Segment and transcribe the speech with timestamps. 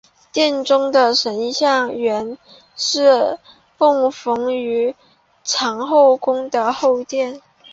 [0.33, 2.35] 庙中的神像原
[2.75, 3.37] 是
[3.77, 4.95] 供奉于
[5.43, 7.39] 长和宫的后殿。